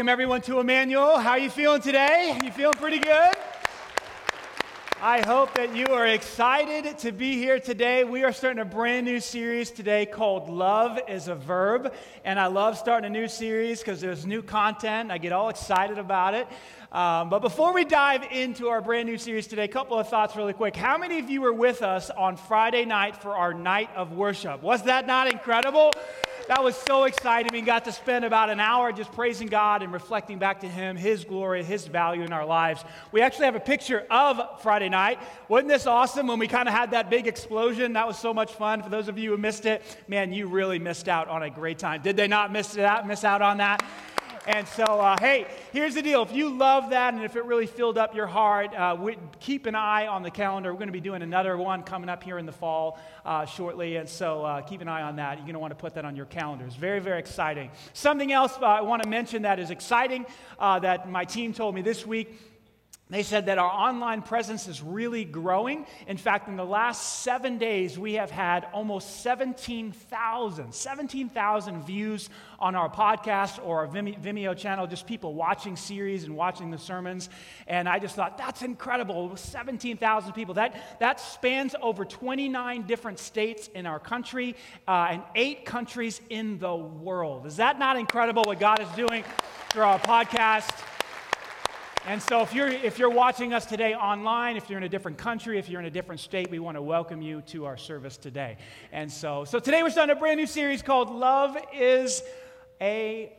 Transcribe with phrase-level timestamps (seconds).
[0.00, 1.18] welcome everyone to Emmanuel.
[1.18, 2.38] How are you feeling today?
[2.42, 3.34] You feeling pretty good?
[5.02, 8.04] I hope that you are excited to be here today.
[8.04, 11.92] We are starting a brand new series today called Love is a Verb.
[12.24, 15.10] And I love starting a new series because there's new content.
[15.10, 16.48] I get all excited about it.
[16.92, 20.34] Um, but before we dive into our brand new series today, a couple of thoughts
[20.34, 20.76] really quick.
[20.76, 24.62] How many of you were with us on Friday night for our night of worship?
[24.62, 25.92] Was that not incredible?
[26.50, 27.50] That was so exciting.
[27.52, 30.96] We got to spend about an hour just praising God and reflecting back to Him,
[30.96, 32.84] His glory, His value in our lives.
[33.12, 35.20] We actually have a picture of Friday night.
[35.46, 37.92] Wasn't this awesome when we kind of had that big explosion?
[37.92, 38.82] That was so much fun.
[38.82, 41.78] For those of you who missed it, man, you really missed out on a great
[41.78, 42.02] time.
[42.02, 43.84] Did they not miss, it out, miss out on that?
[44.46, 46.22] And so, uh, hey, here's the deal.
[46.22, 49.66] If you love that and if it really filled up your heart, uh, we, keep
[49.66, 50.72] an eye on the calendar.
[50.72, 53.96] We're going to be doing another one coming up here in the fall uh, shortly.
[53.96, 55.36] And so, uh, keep an eye on that.
[55.36, 56.74] You're going to want to put that on your calendars.
[56.74, 57.70] Very, very exciting.
[57.92, 60.24] Something else uh, I want to mention that is exciting
[60.58, 62.34] uh, that my team told me this week
[63.10, 65.84] they said that our online presence is really growing.
[66.06, 72.76] In fact, in the last seven days, we have had almost 17,000, 17,000 views on
[72.76, 77.28] our podcast or our Vimeo channel, just people watching series and watching the sermons.
[77.66, 79.34] And I just thought, that's incredible.
[79.34, 80.54] 17,000 people.
[80.54, 84.54] That, that spans over 29 different states in our country
[84.86, 87.46] uh, and eight countries in the world.
[87.46, 89.24] Is that not incredible what God is doing
[89.70, 90.99] through our podcast?
[92.06, 95.18] And so, if you're, if you're watching us today online, if you're in a different
[95.18, 98.16] country, if you're in a different state, we want to welcome you to our service
[98.16, 98.56] today.
[98.90, 102.22] And so, so today we're starting a brand new series called Love is
[102.80, 103.30] a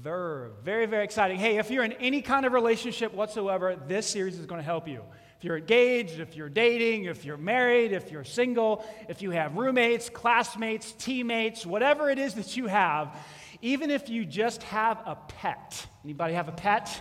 [0.00, 0.62] Verb.
[0.62, 1.38] Very, very exciting.
[1.38, 4.86] Hey, if you're in any kind of relationship whatsoever, this series is going to help
[4.86, 5.02] you.
[5.38, 9.56] If you're engaged, if you're dating, if you're married, if you're single, if you have
[9.56, 13.18] roommates, classmates, teammates, whatever it is that you have,
[13.60, 15.84] even if you just have a pet.
[16.04, 17.00] Anybody have a pet?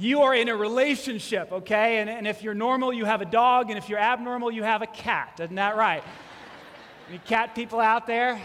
[0.00, 1.98] You are in a relationship, okay?
[1.98, 4.82] And, and if you're normal, you have a dog, and if you're abnormal, you have
[4.82, 5.38] a cat.
[5.40, 6.02] Isn't that right?
[7.08, 8.40] Any cat people out there?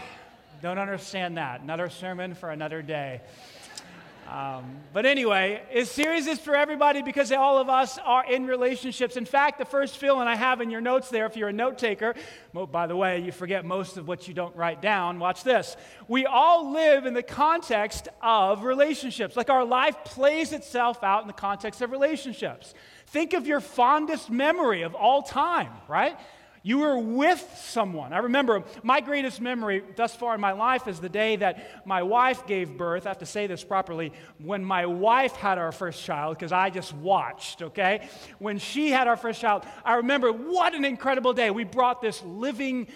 [0.60, 1.60] Don't understand that.
[1.60, 3.20] Another sermon for another day.
[4.28, 9.16] Um, but anyway, this series is for everybody because all of us are in relationships.
[9.16, 11.78] In fact, the first feeling I have in your notes there, if you're a note
[11.78, 12.14] taker,
[12.52, 15.20] well, by the way, you forget most of what you don't write down.
[15.20, 15.76] Watch this.
[16.08, 19.36] We all live in the context of relationships.
[19.36, 22.74] Like our life plays itself out in the context of relationships.
[23.06, 26.18] Think of your fondest memory of all time, right?
[26.66, 28.12] You were with someone.
[28.12, 32.02] I remember my greatest memory thus far in my life is the day that my
[32.02, 33.06] wife gave birth.
[33.06, 34.12] I have to say this properly.
[34.42, 38.08] When my wife had our first child, because I just watched, okay?
[38.40, 41.52] When she had our first child, I remember what an incredible day.
[41.52, 42.88] We brought this living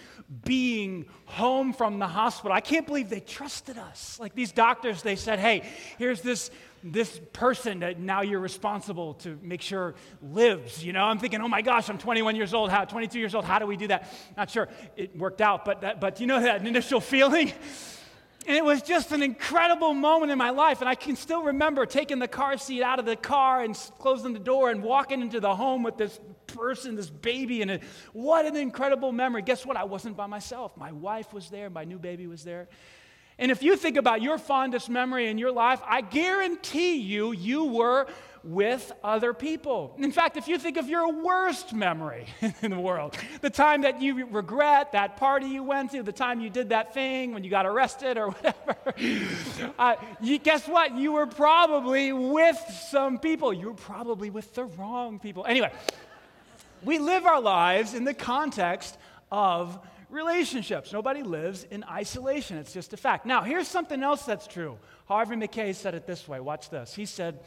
[0.44, 2.52] being home from the hospital.
[2.52, 4.18] I can't believe they trusted us.
[4.18, 5.62] Like these doctors, they said, hey,
[5.96, 6.50] here's this
[6.82, 10.84] this person that now you're responsible to make sure lives.
[10.84, 13.44] You know, I'm thinking, oh my gosh, I'm 21 years old, how 22 years old,
[13.44, 14.08] how do we do that?
[14.36, 17.52] Not sure it worked out, but that, but you know that initial feeling.
[18.46, 20.80] And it was just an incredible moment in my life.
[20.80, 24.32] And I can still remember taking the car seat out of the car and closing
[24.32, 27.60] the door and walking into the home with this person, this baby.
[27.60, 27.82] And
[28.14, 29.42] what an incredible memory.
[29.42, 29.76] Guess what?
[29.76, 30.74] I wasn't by myself.
[30.76, 32.68] My wife was there, my new baby was there.
[33.40, 37.64] And if you think about your fondest memory in your life, I guarantee you, you
[37.64, 38.06] were
[38.44, 39.94] with other people.
[39.98, 42.26] In fact, if you think of your worst memory
[42.62, 46.40] in the world, the time that you regret, that party you went to, the time
[46.42, 48.94] you did that thing when you got arrested or whatever,
[49.78, 50.94] uh, you, guess what?
[50.96, 52.58] You were probably with
[52.90, 53.54] some people.
[53.54, 55.46] You were probably with the wrong people.
[55.46, 55.72] Anyway,
[56.82, 58.98] we live our lives in the context
[59.32, 59.78] of
[60.10, 60.92] relationships.
[60.92, 62.58] Nobody lives in isolation.
[62.58, 63.26] It's just a fact.
[63.26, 64.78] Now, here's something else that's true.
[65.06, 66.40] Harvey Mackay said it this way.
[66.40, 66.94] Watch this.
[66.94, 67.40] He said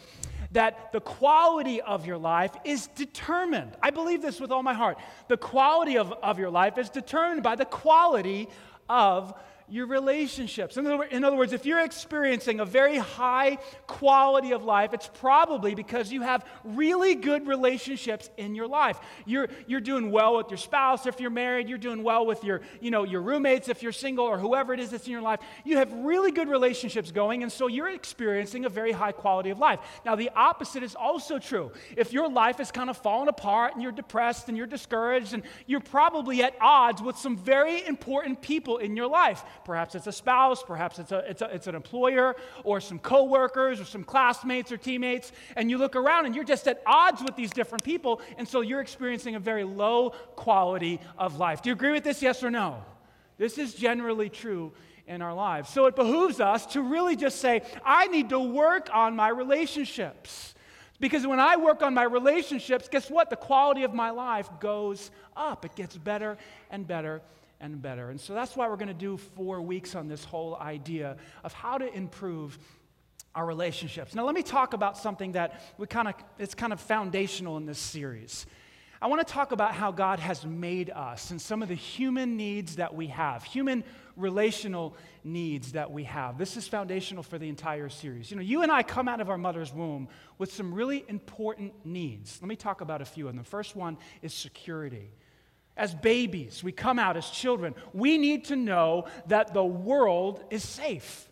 [0.51, 3.71] that the quality of your life is determined.
[3.81, 4.97] I believe this with all my heart.
[5.27, 8.47] The quality of, of your life is determined by the quality
[8.89, 9.33] of
[9.69, 10.77] your relationships.
[10.77, 13.57] In other, in other, words, if you're experiencing a very high
[13.87, 18.99] quality of life, it's probably because you have really good relationships in your life.
[19.25, 22.61] You're, you're doing well with your spouse if you're married, you're doing well with your,
[22.81, 25.39] you know, your roommates if you're single, or whoever it is that's in your life.
[25.63, 29.59] You have really good relationships going, and so you're experiencing a very high quality of
[29.59, 29.79] life.
[30.05, 31.71] Now, the opposite is also true.
[31.95, 35.43] If your life is kind of falling apart and you're depressed and you're discouraged, and
[35.67, 40.11] you're probably at odds with some very important people in your life Perhaps it's a
[40.11, 44.71] spouse, perhaps it's, a, it's, a, it's an employer, or some coworkers, or some classmates
[44.71, 48.21] or teammates, and you look around and you're just at odds with these different people,
[48.37, 51.61] and so you're experiencing a very low quality of life.
[51.61, 52.83] Do you agree with this, yes or no?
[53.37, 54.73] This is generally true
[55.07, 55.69] in our lives.
[55.69, 60.55] So it behooves us to really just say, I need to work on my relationships.
[60.99, 63.29] Because when I work on my relationships, guess what?
[63.29, 65.65] The quality of my life goes up.
[65.65, 66.37] It gets better
[66.69, 67.21] and better
[67.63, 68.09] and better.
[68.09, 71.53] And so that's why we're going to do four weeks on this whole idea of
[71.53, 72.59] how to improve
[73.33, 74.13] our relationships.
[74.13, 77.65] Now, let me talk about something that we kind of, it's kind of foundational in
[77.65, 78.45] this series.
[79.01, 82.37] I want to talk about how God has made us and some of the human
[82.37, 83.83] needs that we have, human
[84.15, 86.37] relational needs that we have.
[86.37, 88.29] This is foundational for the entire series.
[88.29, 91.73] You know, you and I come out of our mother's womb with some really important
[91.85, 92.39] needs.
[92.41, 93.43] Let me talk about a few of them.
[93.43, 95.11] The first one is security.
[95.75, 97.73] As babies, we come out as children.
[97.93, 101.27] We need to know that the world is safe.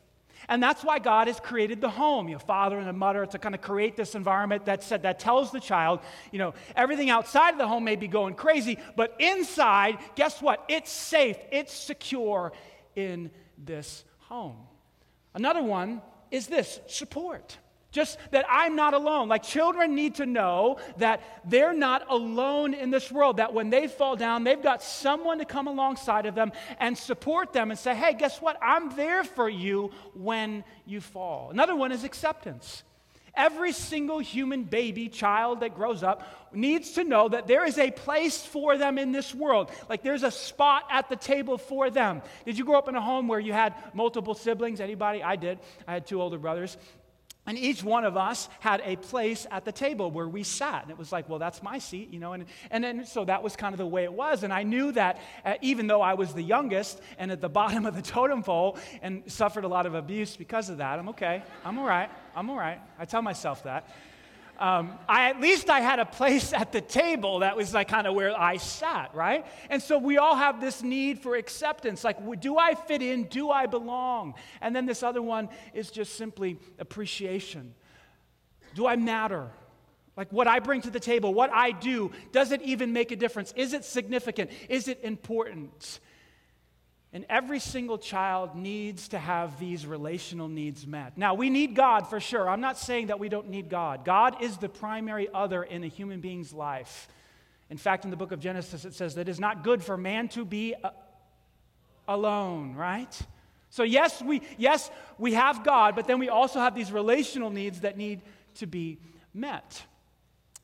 [0.50, 3.38] And that's why God has created the home, you know, father and a mother, to
[3.38, 6.00] kind of create this environment that said that tells the child,
[6.32, 10.66] you know, everything outside of the home may be going crazy, but inside, guess what?
[10.68, 12.52] It's safe, it's secure
[12.96, 14.58] in this home.
[15.34, 16.02] Another one
[16.32, 17.58] is this support.
[17.92, 19.28] Just that I'm not alone.
[19.28, 23.88] Like children need to know that they're not alone in this world, that when they
[23.88, 27.94] fall down, they've got someone to come alongside of them and support them and say,
[27.94, 28.58] hey, guess what?
[28.62, 31.50] I'm there for you when you fall.
[31.52, 32.84] Another one is acceptance.
[33.34, 37.90] Every single human baby, child that grows up needs to know that there is a
[37.90, 39.72] place for them in this world.
[39.90, 42.22] Like there's a spot at the table for them.
[42.46, 44.82] Did you grow up in a home where you had multiple siblings?
[44.82, 45.24] Anybody?
[45.24, 45.60] I did.
[45.88, 46.76] I had two older brothers.
[47.48, 50.84] And each one of us had a place at the table where we sat.
[50.84, 52.34] And it was like, well, that's my seat, you know.
[52.34, 54.44] And, and then, so that was kind of the way it was.
[54.44, 57.88] And I knew that uh, even though I was the youngest and at the bottom
[57.88, 61.42] of the totem pole and suffered a lot of abuse because of that, I'm okay.
[61.66, 62.12] I'm all right.
[62.36, 62.80] I'm all right.
[63.00, 63.90] I tell myself that
[64.62, 68.06] um, I, at least I had a place at the table that was like kind
[68.06, 69.46] of where I sat, right?
[69.70, 72.04] And so we all have this need for acceptance.
[72.04, 73.24] Like, do I fit in?
[73.24, 74.36] Do I belong?
[74.62, 77.74] And then this other one is just simply appreciation.
[78.76, 79.50] Do I matter?
[80.16, 83.16] Like what I bring to the table, what I do, does it even make a
[83.16, 83.54] difference?
[83.56, 84.52] Is it significant?
[84.70, 86.00] Is it important?
[87.14, 91.18] And every single child needs to have these relational needs met.
[91.18, 92.50] Now, we need God for sure.
[92.50, 94.06] I'm not saying that we don't need God.
[94.06, 97.10] God is the primary other in a human being's life.
[97.70, 99.98] In fact, in the book of Genesis, it says that it is not good for
[99.98, 100.94] man to be a-
[102.08, 103.22] alone, right?
[103.70, 107.82] So yes, we yes, we have God, but then we also have these relational needs
[107.82, 108.22] that need
[108.56, 109.00] to be
[109.34, 109.84] met.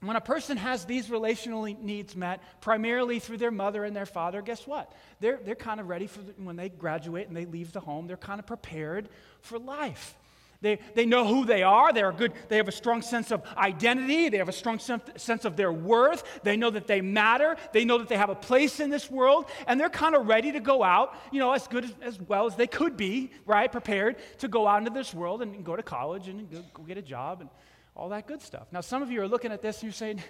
[0.02, 4.44] When a person has these relational needs met primarily through their mother and their father,
[4.44, 4.94] guess what?
[5.20, 8.06] They're, they're kind of ready for the, when they graduate and they leave the home,
[8.06, 9.10] they're kind of prepared
[9.42, 10.16] for life.
[10.62, 11.94] They, they know who they are.
[11.94, 12.34] They're good.
[12.50, 14.30] They have a strong sense of identity.
[14.30, 16.24] They have a strong sense of their worth.
[16.44, 17.58] They know that they matter.
[17.74, 19.46] They know that they have a place in this world.
[19.68, 22.48] And they're kind of ready to go out, you know, as good as, as well
[22.48, 23.72] as they could be, right?
[23.72, 26.84] Prepared to go out into this world and, and go to college and go, go
[26.84, 27.50] get a job and
[27.98, 28.68] all that good stuff.
[28.72, 30.22] Now, some of you are looking at this and you're saying,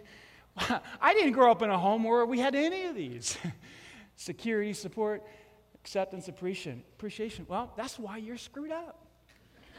[1.02, 3.38] I didn't grow up in a home where we had any of these
[4.16, 5.24] security, support,
[5.76, 7.46] acceptance, appreciation.
[7.48, 9.06] Well, that's why you're screwed up.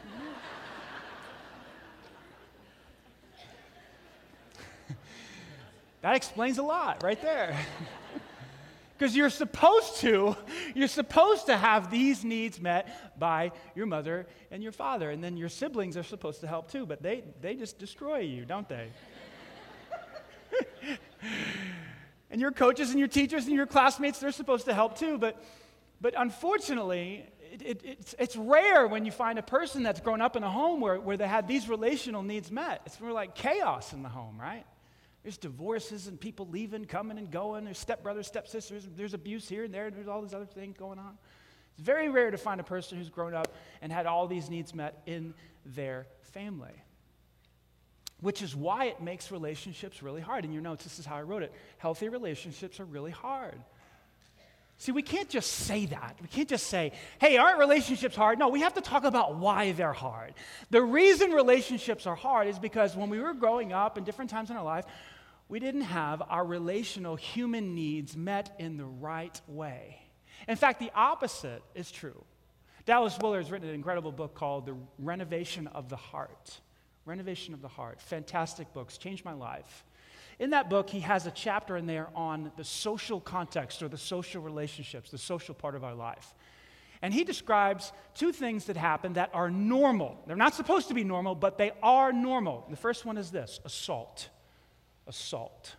[6.01, 7.59] that explains a lot right there.
[8.99, 10.35] Because you're supposed to,
[10.75, 15.09] you're supposed to have these needs met by your mother and your father.
[15.09, 18.43] And then your siblings are supposed to help too, but they, they just destroy you,
[18.43, 18.89] don't they?
[22.29, 25.17] and your coaches and your teachers and your classmates, they're supposed to help too.
[25.17, 25.41] But,
[26.01, 30.35] but unfortunately, it, it, it's, it's rare when you find a person that's grown up
[30.35, 32.81] in a home where, where they had these relational needs met.
[32.85, 34.65] It's more like chaos in the home, right?
[35.23, 37.65] There's divorces and people leaving, coming and going.
[37.65, 38.87] There's stepbrothers, stepsisters.
[38.95, 39.91] There's abuse here and there.
[39.91, 41.17] There's all these other things going on.
[41.73, 44.73] It's very rare to find a person who's grown up and had all these needs
[44.73, 45.33] met in
[45.65, 46.73] their family.
[48.21, 50.45] Which is why it makes relationships really hard.
[50.45, 51.53] In your notes, this is how I wrote it.
[51.77, 53.61] Healthy relationships are really hard.
[54.79, 56.15] See, we can't just say that.
[56.21, 58.39] We can't just say, hey, aren't relationships hard?
[58.39, 60.33] No, we have to talk about why they're hard.
[60.69, 64.49] The reason relationships are hard is because when we were growing up in different times
[64.49, 64.85] in our life,
[65.49, 69.99] we didn't have our relational human needs met in the right way.
[70.47, 72.23] In fact, the opposite is true.
[72.85, 76.61] Dallas Willard has written an incredible book called The Renovation of the Heart.
[77.03, 77.99] Renovation of the Heart.
[77.99, 79.83] Fantastic books, changed my life.
[80.39, 83.97] In that book, he has a chapter in there on the social context or the
[83.97, 86.33] social relationships, the social part of our life.
[87.01, 90.21] And he describes two things that happen that are normal.
[90.27, 92.65] They're not supposed to be normal, but they are normal.
[92.69, 94.29] The first one is this assault.
[95.07, 95.75] Assault.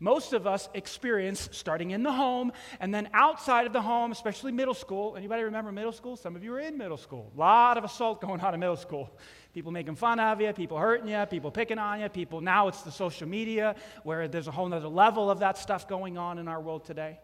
[0.00, 4.52] most of us experience starting in the home and then outside of the home, especially
[4.52, 5.16] middle school.
[5.16, 6.16] Anybody remember middle school?
[6.16, 7.32] Some of you are in middle school.
[7.34, 9.10] A lot of assault going on in middle school.
[9.58, 12.40] People making fun of you, people hurting you, people picking on you, people.
[12.40, 13.74] Now it's the social media
[14.04, 17.18] where there's a whole other level of that stuff going on in our world today.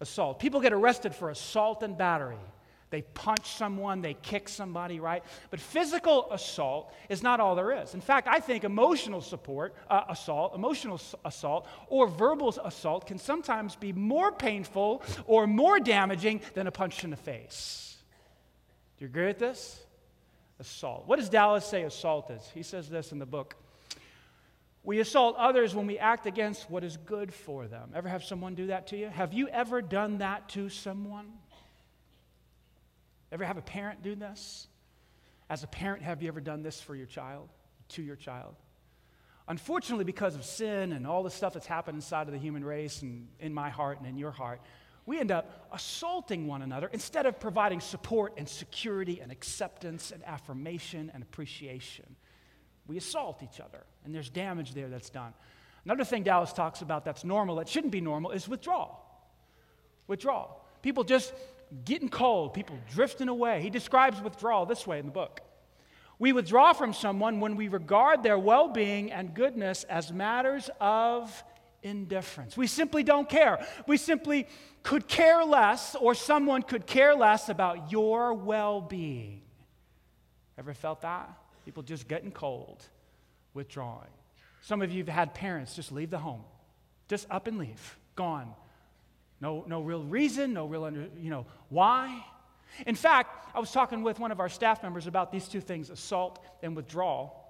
[0.00, 0.40] Assault.
[0.40, 2.40] People get arrested for assault and battery.
[2.90, 5.22] They punch someone, they kick somebody, right?
[5.52, 7.94] But physical assault is not all there is.
[7.94, 13.76] In fact, I think emotional support, uh, assault, emotional assault, or verbal assault can sometimes
[13.76, 17.96] be more painful or more damaging than a punch in the face.
[18.98, 19.84] Do you agree with this?
[20.60, 21.06] Assault.
[21.06, 22.48] What does Dallas say assault is?
[22.54, 23.56] He says this in the book.
[24.84, 27.90] We assault others when we act against what is good for them.
[27.94, 29.08] Ever have someone do that to you?
[29.08, 31.32] Have you ever done that to someone?
[33.32, 34.68] Ever have a parent do this?
[35.48, 37.48] As a parent, have you ever done this for your child,
[37.90, 38.54] to your child?
[39.48, 43.02] Unfortunately, because of sin and all the stuff that's happened inside of the human race
[43.02, 44.60] and in my heart and in your heart,
[45.06, 50.24] we end up assaulting one another instead of providing support and security and acceptance and
[50.24, 52.16] affirmation and appreciation.
[52.86, 55.32] We assault each other, and there's damage there that's done.
[55.84, 59.00] Another thing Dallas talks about that's normal, that shouldn't be normal, is withdrawal.
[60.06, 60.64] Withdrawal.
[60.82, 61.34] People just
[61.84, 63.60] getting cold, people drifting away.
[63.62, 65.40] He describes withdrawal this way in the book.
[66.18, 71.44] We withdraw from someone when we regard their well being and goodness as matters of
[71.84, 72.56] indifference.
[72.56, 73.64] We simply don't care.
[73.86, 74.48] We simply
[74.82, 79.42] could care less, or someone could care less about your well being.
[80.58, 81.30] Ever felt that?
[81.64, 82.82] People just getting cold,
[83.54, 84.10] withdrawing.
[84.62, 86.42] Some of you have had parents just leave the home,
[87.08, 88.52] just up and leave, gone.
[89.40, 92.24] No, no real reason, no real, under, you know, why.
[92.86, 95.90] In fact, I was talking with one of our staff members about these two things
[95.90, 97.40] assault and withdrawal.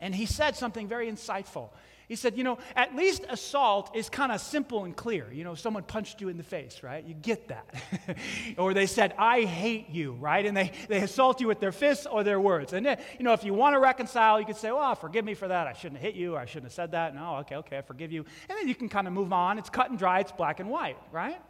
[0.00, 1.70] And he said something very insightful.
[2.12, 5.32] He said, You know, at least assault is kind of simple and clear.
[5.32, 7.02] You know, someone punched you in the face, right?
[7.02, 7.74] You get that.
[8.58, 10.44] or they said, I hate you, right?
[10.44, 12.74] And they, they assault you with their fists or their words.
[12.74, 15.32] And, then, you know, if you want to reconcile, you could say, Well, forgive me
[15.32, 15.66] for that.
[15.66, 16.36] I shouldn't have hit you.
[16.36, 17.14] I shouldn't have said that.
[17.14, 18.26] No, oh, okay, okay, I forgive you.
[18.50, 19.56] And then you can kind of move on.
[19.56, 21.40] It's cut and dry, it's black and white, right?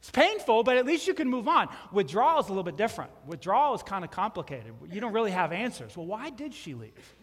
[0.00, 1.68] It's painful, but at least you can move on.
[1.92, 3.12] Withdrawal is a little bit different.
[3.24, 4.72] Withdrawal is kind of complicated.
[4.90, 5.96] You don't really have answers.
[5.96, 7.14] Well, why did she leave?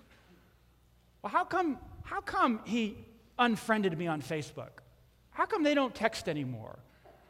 [1.22, 2.98] Well, how come how come he
[3.38, 4.70] unfriended me on Facebook?
[5.32, 6.80] How come they don't text anymore?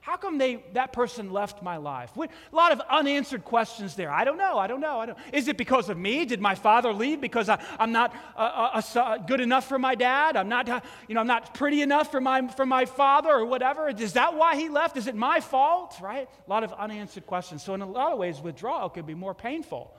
[0.01, 2.11] How come they, that person left my life?
[2.15, 4.11] a lot of unanswered questions there.
[4.11, 4.59] I don't know.
[4.59, 4.99] I don't know.
[4.99, 5.17] I don't.
[5.33, 6.25] Is it because of me?
[6.25, 9.95] Did my father leave because I, am not uh, uh, uh, good enough for my
[9.95, 10.37] dad?
[10.37, 10.67] I'm not,
[11.07, 13.89] you know, I'm not pretty enough for my, for my father or whatever.
[13.89, 14.97] Is that why he left?
[14.97, 15.95] Is it my fault?
[15.99, 16.29] Right?
[16.45, 17.63] A lot of unanswered questions.
[17.63, 19.95] So in a lot of ways, withdrawal could be more painful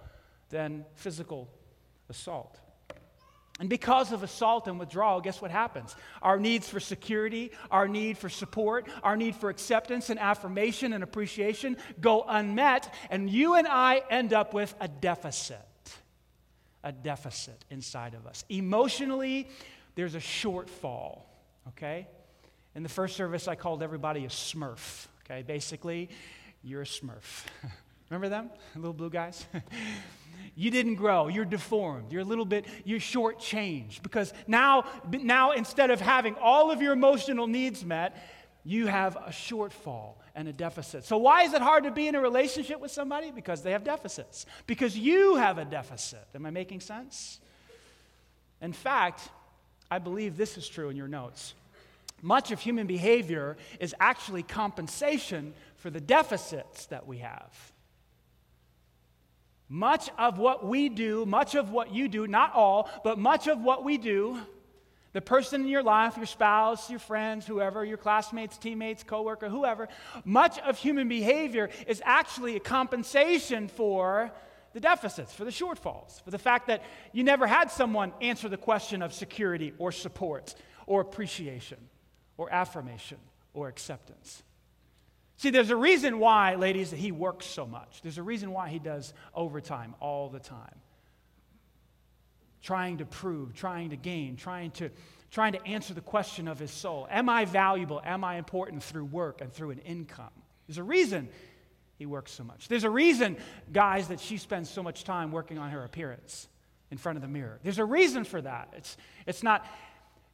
[0.51, 1.49] than physical
[2.09, 2.61] assault.
[3.59, 5.97] And because of assault and withdrawal, guess what happens?
[6.21, 11.03] Our needs for security, our need for support, our need for acceptance and affirmation and
[11.03, 15.59] appreciation go unmet, and you and I end up with a deficit.
[16.85, 18.45] A deficit inside of us.
[18.51, 19.49] Emotionally,
[19.95, 21.23] there's a shortfall,
[21.69, 22.07] okay?
[22.75, 25.43] In the first service, I called everybody a smurf, okay?
[25.43, 26.11] Basically,
[26.63, 27.47] you're a smurf.
[28.11, 29.47] Remember them, little blue guys?
[30.55, 31.29] You didn't grow.
[31.29, 32.13] You're deformed.
[32.13, 36.93] You're a little bit, you're shortchanged because now, now instead of having all of your
[36.93, 38.17] emotional needs met,
[38.65, 41.05] you have a shortfall and a deficit.
[41.05, 43.31] So, why is it hard to be in a relationship with somebody?
[43.31, 44.45] Because they have deficits.
[44.67, 46.27] Because you have a deficit.
[46.35, 47.39] Am I making sense?
[48.61, 49.29] In fact,
[49.91, 51.55] I believe this is true in your notes.
[52.23, 57.73] Much of human behavior is actually compensation for the deficits that we have.
[59.69, 63.61] Much of what we do, much of what you do, not all, but much of
[63.61, 64.39] what we do,
[65.13, 69.89] the person in your life, your spouse, your friends, whoever, your classmates, teammates, coworker, whoever,
[70.25, 74.31] much of human behavior is actually a compensation for
[74.75, 76.83] the deficits, for the shortfalls, for the fact that
[77.13, 80.55] you never had someone answer the question of security or support
[80.87, 81.79] or appreciation
[82.37, 83.17] or affirmation
[83.55, 84.43] or acceptance.
[85.39, 88.01] See, there's a reason why, ladies, that he works so much.
[88.03, 90.81] There's a reason why he does overtime all the time.
[92.63, 94.91] Trying to prove, trying to gain, trying to,
[95.31, 98.01] trying to answer the question of his soul Am I valuable?
[98.05, 100.31] Am I important through work and through an income?
[100.67, 101.29] There's a reason
[101.99, 102.69] he works so much.
[102.69, 103.37] There's a reason,
[103.73, 106.49] guys, that she spends so much time working on her appearance
[106.91, 107.59] in front of the mirror.
[107.63, 108.73] There's a reason for that.
[108.77, 109.67] It's, it's not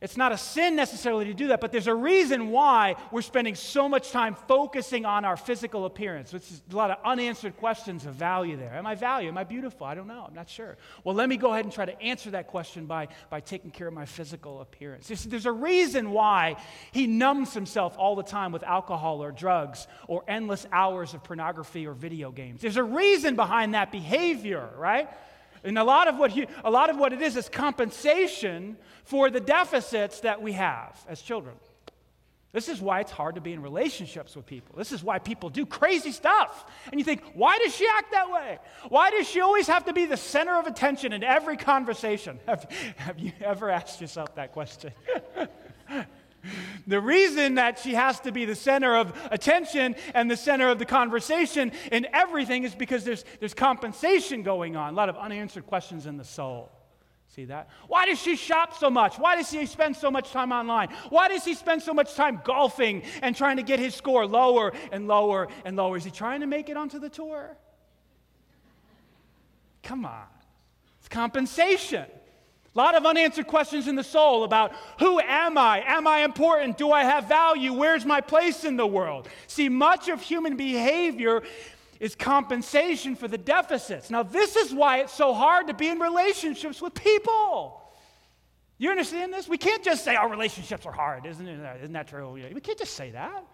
[0.02, 3.54] It's not a sin necessarily to do that, but there's a reason why we're spending
[3.54, 6.32] so much time focusing on our physical appearance.
[6.32, 8.75] Which is a lot of unanswered questions of value there.
[8.75, 9.28] Am I value?
[9.28, 9.87] Am I beautiful?
[9.87, 10.25] I don't know.
[10.26, 10.76] I'm not sure.
[11.04, 13.87] Well, let me go ahead and try to answer that question by, by taking care
[13.87, 15.06] of my physical appearance.
[15.06, 16.56] There's a reason why
[16.90, 21.87] he numbs himself all the time with alcohol or drugs or endless hours of pornography
[21.87, 22.61] or video games.
[22.61, 25.09] There's a reason behind that behavior, right?
[25.64, 29.31] And a lot of what, he, a lot of what it is is compensation for
[29.31, 31.54] the deficits that we have as children.
[32.52, 34.76] This is why it's hard to be in relationships with people.
[34.76, 36.71] This is why people do crazy stuff.
[36.90, 38.59] And you think, why does she act that way?
[38.90, 42.38] Why does she always have to be the center of attention in every conversation?
[42.47, 44.92] Have, have you ever asked yourself that question?
[46.87, 50.79] The reason that she has to be the center of attention and the center of
[50.79, 55.67] the conversation in everything is because there's, there's compensation going on, a lot of unanswered
[55.67, 56.71] questions in the soul.
[57.29, 57.71] See that?
[57.89, 59.19] Why does she shop so much?
[59.19, 60.91] Why does he spend so much time online?
[61.09, 64.73] Why does he spend so much time golfing and trying to get his score lower
[64.91, 65.97] and lower and lower?
[65.97, 67.57] Is he trying to make it onto the tour?
[69.83, 70.27] Come on.
[70.99, 72.05] It's compensation.
[72.75, 75.83] A lot of unanswered questions in the soul about who am I?
[75.87, 76.79] Am I important?
[76.79, 77.73] Do I have value?
[77.73, 79.29] Where's my place in the world?
[79.47, 81.43] See, much of human behavior
[82.00, 84.11] is compensation for the deficits.
[84.11, 87.78] Now, this is why it's so hard to be in relationships with people.
[88.78, 89.49] You understand this?
[89.49, 91.76] We can't just say our relationships are hard, isn't, it?
[91.82, 92.32] isn't that true?
[92.32, 93.45] We can't just say that.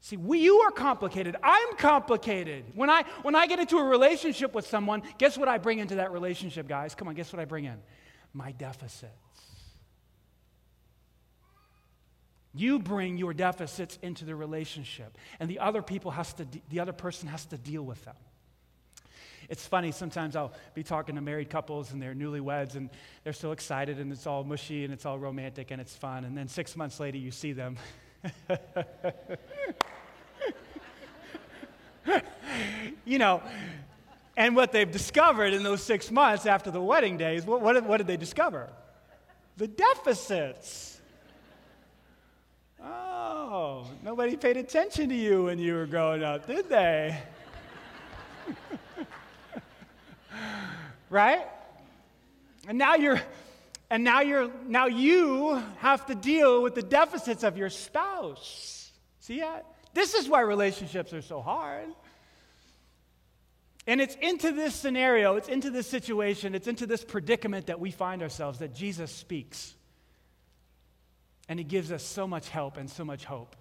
[0.00, 1.36] See, we, you are complicated.
[1.42, 2.64] I'm complicated.
[2.74, 5.96] When I, when I get into a relationship with someone, guess what I bring into
[5.96, 6.94] that relationship, guys?
[6.94, 7.78] Come on, guess what I bring in?
[8.38, 9.12] My deficits.
[12.54, 16.80] You bring your deficits into the relationship, and the other people has to, de- the
[16.80, 18.14] other person has to deal with them.
[19.48, 22.90] It's funny, sometimes I'll be talking to married couples and they're newlyweds and
[23.24, 26.24] they're so excited and it's all mushy and it's all romantic and it's fun.
[26.24, 27.78] And then six months later, you see them.
[33.06, 33.42] you know,
[34.38, 37.96] and what they've discovered in those six months after the wedding days, what, what, what
[37.96, 38.68] did they discover?
[39.56, 41.00] The deficits.
[42.80, 47.18] Oh, nobody paid attention to you when you were growing up, did they?
[51.10, 51.44] right?
[52.68, 53.20] And now you're
[53.90, 58.92] and now you're now you have to deal with the deficits of your spouse.
[59.18, 59.66] See that?
[59.94, 61.88] This is why relationships are so hard.
[63.88, 67.90] And it's into this scenario, it's into this situation, it's into this predicament that we
[67.90, 69.74] find ourselves that Jesus speaks.
[71.48, 73.56] And he gives us so much help and so much hope.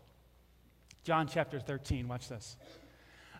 [1.05, 2.57] John chapter 13, watch this.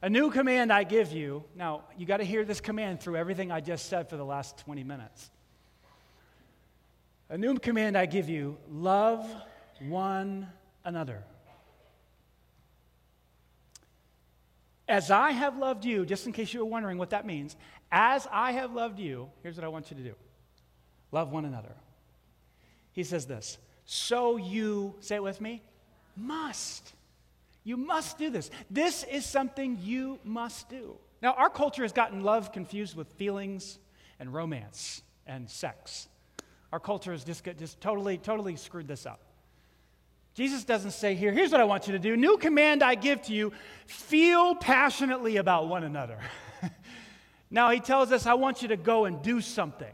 [0.02, 1.43] A new command I give you.
[1.58, 4.58] Now, you got to hear this command through everything I just said for the last
[4.60, 5.30] 20 minutes.
[7.28, 9.30] A new command I give you love
[9.82, 10.47] one
[10.86, 11.21] another.
[14.88, 17.56] As I have loved you, just in case you were wondering what that means,
[17.91, 20.15] as I have loved you, here's what I want you to do
[21.12, 21.76] love one another.
[22.91, 25.62] He says this, so you, say it with me,
[26.15, 26.93] must.
[27.63, 28.50] You must do this.
[28.69, 30.95] This is something you must do.
[31.21, 33.80] Now, our culture has gotten love confused with feelings
[34.19, 36.08] and romance and sex.
[36.71, 39.19] Our culture has just, just totally, totally screwed this up.
[40.38, 42.15] Jesus doesn't say here, here's what I want you to do.
[42.15, 43.52] New command I give to you
[43.88, 46.19] feel passionately about one another.
[47.50, 49.91] now, he tells us, I want you to go and do something.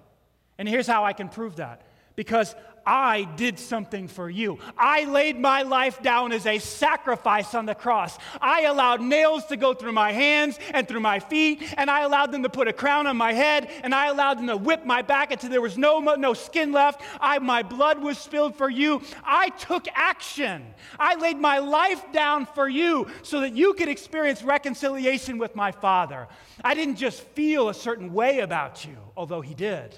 [0.58, 1.84] And here's how I can prove that
[2.18, 4.60] because I did something for you.
[4.78, 8.18] I laid my life down as a sacrifice on the cross.
[8.42, 12.32] I allowed nails to go through my hands and through my feet, and I allowed
[12.32, 15.02] them to put a crown on my head, and I allowed them to whip my
[15.02, 17.02] back until there was no, no skin left.
[17.20, 19.02] I, my blood was spilled for you.
[19.24, 20.66] I took action.
[21.00, 25.72] I laid my life down for you so that you could experience reconciliation with my
[25.72, 26.28] Father.
[26.64, 29.96] I didn't just feel a certain way about you, although He did.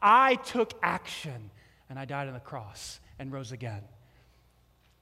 [0.00, 1.50] I took action
[1.88, 3.82] and I died on the cross and rose again.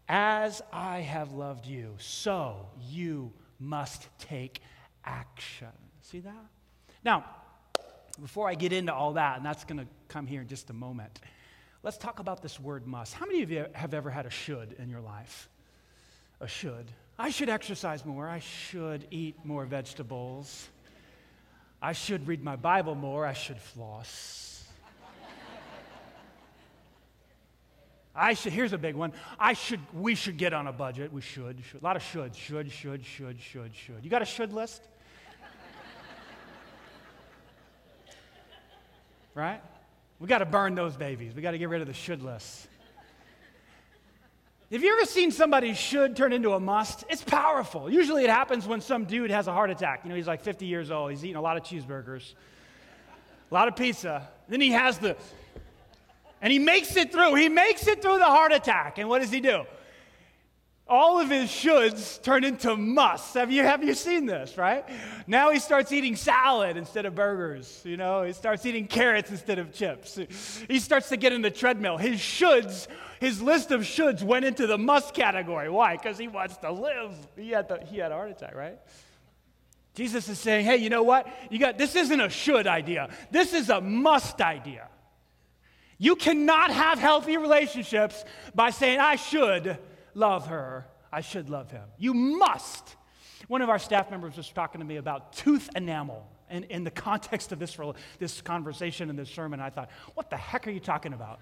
[0.09, 4.61] As I have loved you, so you must take
[5.05, 5.69] action.
[6.01, 6.47] See that?
[7.05, 7.25] Now,
[8.21, 10.73] before I get into all that, and that's going to come here in just a
[10.73, 11.21] moment,
[11.83, 13.15] let's talk about this word must.
[13.15, 15.49] How many of you have ever had a should in your life?
[16.41, 16.87] A should.
[17.19, 18.29] I should exercise more.
[18.29, 20.69] I should eat more vegetables.
[21.81, 23.27] I should read my Bible more.
[23.27, 24.56] I should floss.
[28.17, 29.13] I should, here's a big one.
[29.39, 31.13] I should, we should get on a budget.
[31.13, 31.83] We should, should.
[31.83, 34.03] A lot of should, should, should, should, should, should.
[34.03, 34.83] You got a should list?
[39.35, 39.61] right?
[40.19, 41.35] We got to burn those babies.
[41.35, 42.69] We got to get rid of the should list.
[44.73, 47.05] Have you ever seen somebody should turn into a must?
[47.09, 47.89] It's powerful.
[47.89, 50.01] Usually it happens when some dude has a heart attack.
[50.03, 51.13] You know, he's like 50 years old.
[51.13, 52.35] He's eating a lot of cheeseburgers,
[53.49, 54.29] a lot of pizza.
[54.49, 55.17] Then he has the,
[56.41, 57.35] and he makes it through.
[57.35, 58.99] He makes it through the heart attack.
[58.99, 59.65] And what does he do?
[60.89, 63.35] all of his shoulds turn into musts.
[63.35, 64.85] Have you, have you seen this, right?
[65.27, 67.83] Now he starts eating salad instead of burgers.
[67.85, 70.19] You know, he starts eating carrots instead of chips.
[70.69, 71.97] He starts to get in the treadmill.
[71.97, 72.87] His shoulds,
[73.19, 75.69] his list of shoulds went into the must category.
[75.69, 75.97] Why?
[75.97, 77.17] Because he wants to live.
[77.37, 78.79] He had, the, he had a heart attack, right?
[79.95, 81.27] Jesus is saying, hey, you know what?
[81.51, 83.09] You got, this isn't a should idea.
[83.33, 84.89] This is a must idea.
[85.99, 89.79] You cannot have healthy relationships by saying, I should
[90.15, 91.85] love her, I should love him.
[91.99, 92.97] You must.
[93.49, 96.29] One of our staff members was talking to me about tooth enamel.
[96.49, 97.77] And in the context of this,
[98.19, 101.41] this conversation and this sermon, I thought, what the heck are you talking about?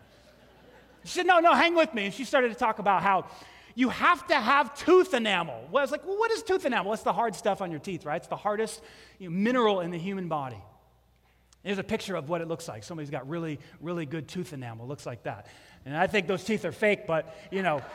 [1.05, 2.07] She said, no, no, hang with me.
[2.07, 3.27] And she started to talk about how
[3.75, 5.69] you have to have tooth enamel.
[5.71, 6.93] Well, I was like, well, what is tooth enamel?
[6.95, 8.17] It's the hard stuff on your teeth, right?
[8.17, 8.81] It's the hardest
[9.19, 10.63] you know, mineral in the human body.
[11.65, 12.85] Here's a picture of what it looks like.
[12.85, 14.87] Somebody's got really, really good tooth enamel.
[14.87, 15.47] Looks like that.
[15.87, 17.83] And I think those teeth are fake, but, you know.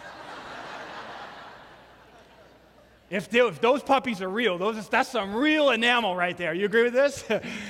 [3.12, 6.54] If, they, if those puppies are real, those, that's some real enamel right there.
[6.54, 7.24] You agree with this?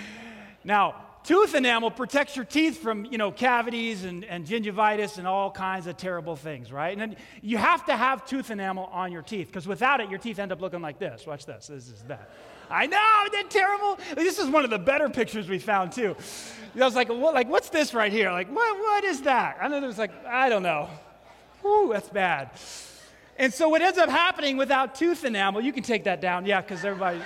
[0.66, 5.50] now, tooth enamel protects your teeth from, you know, cavities and, and gingivitis and all
[5.50, 6.98] kinds of terrible things, right?
[6.98, 10.40] And you have to have tooth enamel on your teeth because without it, your teeth
[10.40, 11.26] end up looking like this.
[11.26, 11.68] Watch this.
[11.68, 12.30] This is that.
[12.70, 13.98] I know, isn't that terrible?
[14.16, 16.16] This is one of the better pictures we found too.
[16.76, 18.32] I was like, what, like, what's this right here?
[18.32, 19.58] Like, what, what is that?
[19.62, 20.88] And then it was like, I don't know.
[21.62, 22.52] Whew, that's bad.
[23.38, 26.62] And so what ends up happening without tooth enamel, you can take that down, yeah,
[26.62, 27.20] because everybody.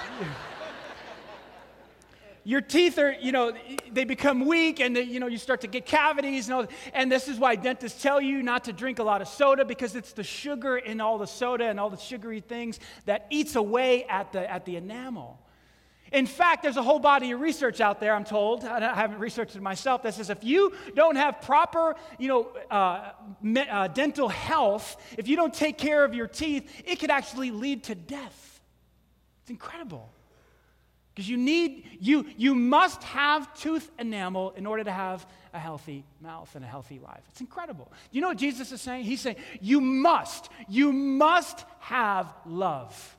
[2.44, 3.54] Your teeth are, you know,
[3.92, 6.48] they become weak and, they, you know, you start to get cavities.
[6.48, 9.28] And, all, and this is why dentists tell you not to drink a lot of
[9.28, 13.28] soda because it's the sugar in all the soda and all the sugary things that
[13.30, 15.40] eats away at the, at the enamel.
[16.12, 19.56] In fact, there's a whole body of research out there, I'm told, I haven't researched
[19.56, 24.30] it myself, that says if you don't have proper, you know, uh, me, uh, dental
[24.30, 28.62] health, if you don't take care of your teeth, it could actually lead to death.
[29.42, 30.08] It's incredible.
[31.14, 36.04] Because you need, you, you must have tooth enamel in order to have a healthy
[36.22, 37.22] mouth and a healthy life.
[37.30, 37.92] It's incredible.
[37.92, 39.04] Do you know what Jesus is saying?
[39.04, 43.16] He's saying, you must, you must have love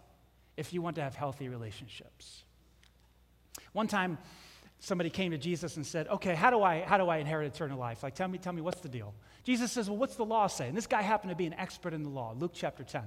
[0.57, 2.42] if you want to have healthy relationships.
[3.72, 4.18] One time,
[4.80, 7.78] somebody came to Jesus and said, Okay, how do I, how do I inherit eternal
[7.78, 8.02] life?
[8.02, 9.14] Like, tell me, tell me, what's the deal?
[9.44, 10.68] Jesus says, Well, what's the law say?
[10.68, 13.02] And this guy happened to be an expert in the law, Luke chapter 10.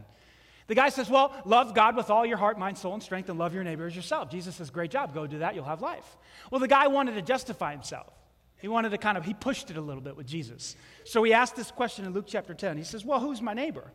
[0.67, 3.39] The guy says, Well, love God with all your heart, mind, soul, and strength, and
[3.39, 4.29] love your neighbor as yourself.
[4.29, 6.17] Jesus says, Great job, go do that, you'll have life.
[6.51, 8.13] Well, the guy wanted to justify himself.
[8.59, 10.75] He wanted to kind of, he pushed it a little bit with Jesus.
[11.03, 12.77] So he asked this question in Luke chapter 10.
[12.77, 13.91] He says, Well, who's my neighbor?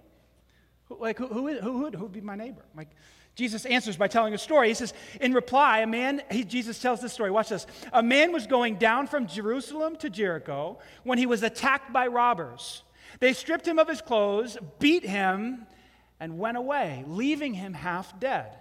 [0.89, 2.65] Like, who, who, who, who would be my neighbor?
[2.77, 2.89] Like,
[3.35, 4.69] Jesus answers by telling a story.
[4.69, 7.31] He says, in reply, a man, he, Jesus tells this story.
[7.31, 7.67] Watch this.
[7.93, 12.83] A man was going down from Jerusalem to Jericho when he was attacked by robbers.
[13.21, 15.67] They stripped him of his clothes, beat him,
[16.23, 18.57] and went away, leaving him half dead.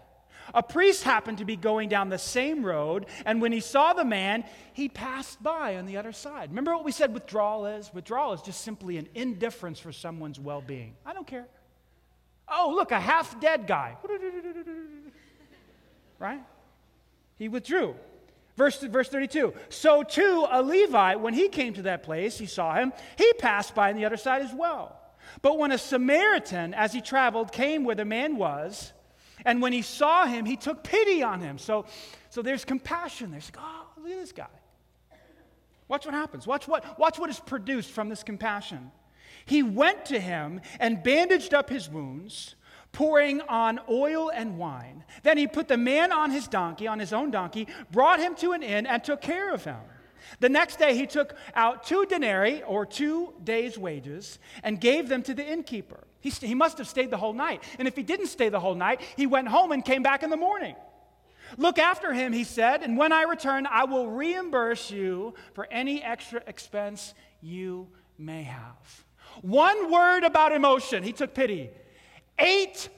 [0.56, 4.04] A priest happened to be going down the same road, and when he saw the
[4.04, 4.44] man,
[4.74, 6.50] he passed by on the other side.
[6.50, 7.92] Remember what we said withdrawal is?
[7.94, 10.96] Withdrawal is just simply an indifference for someone's well being.
[11.06, 11.46] I don't care.
[12.48, 13.96] Oh, look, a half dead guy.
[16.20, 16.44] Right?
[17.40, 17.96] He withdrew.
[18.56, 19.56] Verse, verse 32.
[19.70, 23.74] So too, a Levite, when he came to that place, he saw him, he passed
[23.74, 25.01] by on the other side as well.
[25.42, 28.94] But when a Samaritan, as he traveled, came where the man was,
[29.46, 31.58] and when he saw him, he took pity on him.
[31.58, 31.86] So,
[32.30, 33.32] so there's compassion.
[33.32, 34.48] There's like, oh, look at this guy.
[35.88, 36.48] Watch what happens.
[36.48, 38.92] Watch what, watch what is produced from this compassion.
[39.46, 42.56] He went to him and bandaged up his wounds,
[42.92, 45.04] pouring on oil and wine.
[45.24, 48.52] Then he put the man on his donkey, on his own donkey, brought him to
[48.52, 49.80] an inn, and took care of him.
[50.40, 55.24] The next day he took out two denarii, or two days' wages, and gave them
[55.24, 56.00] to the innkeeper.
[56.20, 57.64] He, st- he must have stayed the whole night.
[57.80, 60.30] And if he didn't stay the whole night, he went home and came back in
[60.30, 60.76] the morning.
[61.58, 66.02] Look after him, he said, and when I return, I will reimburse you for any
[66.02, 69.06] extra expense you may have.
[69.42, 71.04] One word about emotion.
[71.04, 71.70] He took pity.
[72.40, 72.90] Eight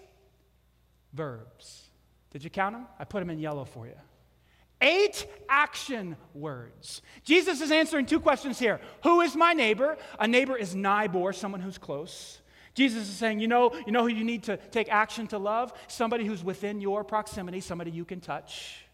[1.13, 1.83] verbs.
[2.31, 2.87] Did you count them?
[2.99, 3.95] I put them in yellow for you.
[4.83, 7.01] Eight action words.
[7.23, 8.79] Jesus is answering two questions here.
[9.03, 9.97] Who is my neighbor?
[10.19, 12.39] A neighbor is neighbor, someone who's close.
[12.75, 15.73] Jesus is saying, you know, you know who you need to take action to love?
[15.87, 18.85] Somebody who's within your proximity, somebody you can touch.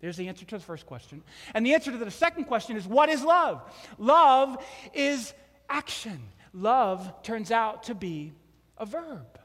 [0.00, 1.22] There's the answer to the first question.
[1.54, 3.62] And the answer to the second question is what is love?
[3.98, 5.34] Love is
[5.68, 6.20] action
[6.52, 8.32] love turns out to be
[8.78, 9.38] a verb.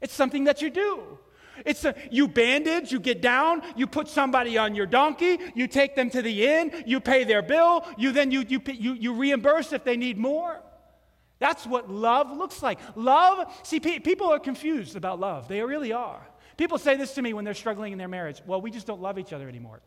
[0.00, 1.18] It's something that you do.
[1.64, 5.94] It's a, you bandage, you get down, you put somebody on your donkey, you take
[5.94, 9.72] them to the inn, you pay their bill, you then you, you, you, you reimburse
[9.72, 10.60] if they need more.
[11.38, 12.78] That's what love looks like.
[12.94, 15.48] Love, see, pe- people are confused about love.
[15.48, 16.20] They really are.
[16.56, 18.40] People say this to me when they're struggling in their marriage.
[18.46, 19.82] Well, we just don't love each other anymore.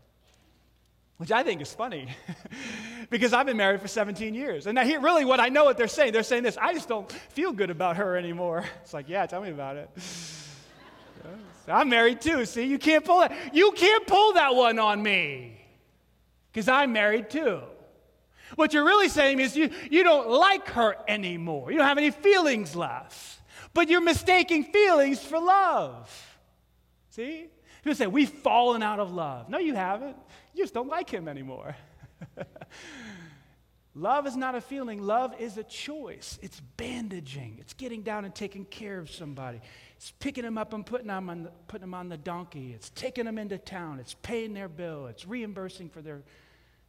[1.18, 2.08] Which I think is funny
[3.10, 4.68] because I've been married for 17 years.
[4.68, 7.12] And here, really, what I know what they're saying, they're saying this I just don't
[7.12, 8.64] feel good about her anymore.
[8.84, 9.90] It's like, yeah, tell me about it.
[11.70, 12.46] I'm married too.
[12.46, 13.54] See, you can't pull that.
[13.54, 15.60] You can't pull that one on me
[16.52, 17.62] because I'm married too.
[18.56, 21.72] What you're really saying is you, you don't like her anymore.
[21.72, 23.40] You don't have any feelings left.
[23.74, 26.38] But you're mistaking feelings for love.
[27.10, 27.48] See?
[27.84, 29.50] People say, We've fallen out of love.
[29.50, 30.18] No, you haven't.
[30.54, 31.76] You just don't like him anymore.
[33.96, 36.40] love is not a feeling, love is a choice.
[36.42, 39.62] It's bandaging, it's getting down and taking care of somebody.
[40.00, 42.72] It's picking them up and putting them, on the, putting them on the donkey.
[42.74, 44.00] It's taking them into town.
[44.00, 45.08] It's paying their bill.
[45.08, 46.22] It's reimbursing for their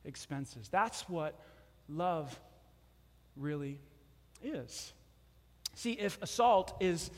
[0.04, 0.68] expenses.
[0.68, 1.34] That's what
[1.88, 2.38] love
[3.36, 3.80] really
[4.44, 4.92] is.
[5.74, 7.10] See, if assault is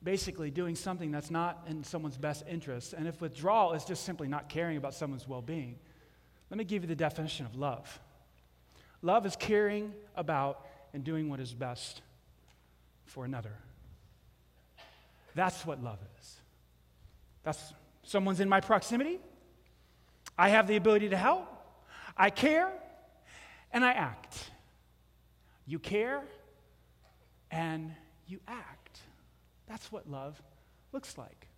[0.00, 4.28] basically doing something that's not in someone's best interest, and if withdrawal is just simply
[4.28, 5.76] not caring about someone's well being,
[6.50, 8.00] let me give you the definition of love
[9.02, 12.00] love is caring about and doing what is best
[13.04, 13.52] for another.
[15.34, 16.36] That's what love is.
[17.42, 19.18] That's someone's in my proximity.
[20.38, 21.48] I have the ability to help.
[22.16, 22.70] I care
[23.72, 24.50] and I act.
[25.66, 26.22] You care
[27.50, 27.94] and
[28.26, 29.00] you act.
[29.68, 30.40] That's what love
[30.92, 31.48] looks like.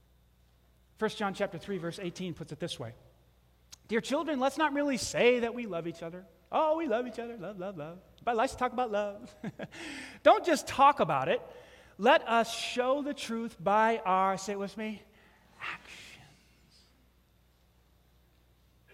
[0.98, 2.94] 1 John chapter 3 verse 18 puts it this way.
[3.88, 6.24] Dear children, let's not really say that we love each other.
[6.50, 7.36] Oh, we love each other.
[7.36, 7.98] Love, love, love.
[8.24, 9.34] But let's talk about love.
[10.22, 11.42] Don't just talk about it
[11.98, 15.02] let us show the truth by our, say it with me,
[15.60, 16.00] actions.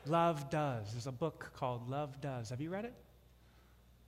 [0.06, 0.92] Love does.
[0.92, 2.50] There's a book called Love Does.
[2.50, 2.94] Have you read it?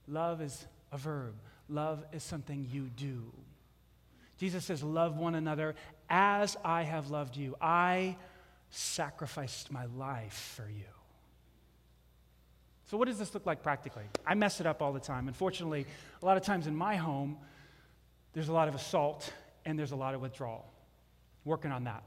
[0.09, 1.35] Love is a verb,
[1.69, 3.33] love is something you do.
[4.39, 5.75] Jesus says, Love one another
[6.11, 7.57] as I have loved you.
[7.61, 8.17] I
[8.71, 10.85] sacrificed my life for you.
[12.91, 14.03] So, what does this look like practically?
[14.27, 15.29] I mess it up all the time.
[15.29, 15.87] Unfortunately,
[16.21, 17.39] a lot of times in my home,
[18.33, 19.33] there's a lot of assault
[19.65, 20.65] and there's a lot of withdrawal.
[21.45, 22.03] Working on that.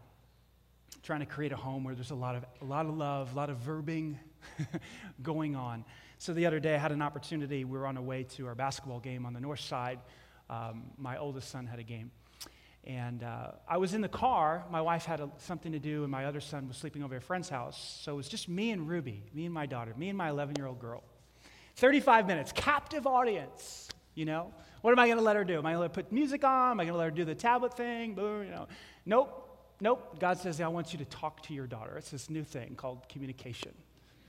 [1.04, 3.36] Trying to create a home where there's a lot of, a lot of love, a
[3.36, 4.18] lot of verbing
[5.24, 5.86] going on.
[6.18, 7.64] So the other day I had an opportunity.
[7.64, 10.00] We were on our way to our basketball game on the north side.
[10.50, 12.12] Um, my oldest son had a game.
[12.86, 14.64] And uh, I was in the car.
[14.70, 17.22] My wife had a, something to do, and my other son was sleeping over at
[17.22, 18.00] a friend's house.
[18.04, 20.56] So it was just me and Ruby, me and my daughter, me and my 11
[20.58, 21.04] year old girl.
[21.78, 24.52] 35 minutes, captive audience, you know?
[24.82, 25.58] What am I going to let her do?
[25.58, 26.72] Am I going to put music on?
[26.72, 28.16] Am I going to let her do the tablet thing?
[28.16, 28.68] Boom, you know.
[29.06, 30.20] Nope, nope.
[30.20, 31.98] God says, I want you to talk to your daughter.
[31.98, 33.74] It's this new thing called communication.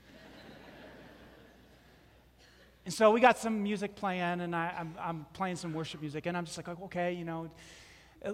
[2.85, 6.01] and so we got some music playing, and I, am I'm, I'm playing some worship
[6.01, 7.49] music, and I'm just like, okay, you know.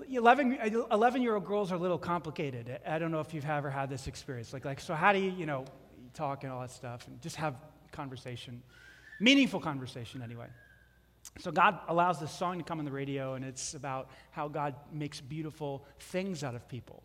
[0.09, 0.59] 11,
[0.91, 2.79] 11 year old girls are a little complicated.
[2.87, 4.53] I don't know if you've ever had this experience.
[4.53, 5.65] Like, like, so how do you, you know,
[6.13, 7.55] talk and all that stuff and just have
[7.91, 8.63] conversation?
[9.19, 10.47] Meaningful conversation, anyway.
[11.39, 14.75] So God allows this song to come on the radio, and it's about how God
[14.91, 17.03] makes beautiful things out of people.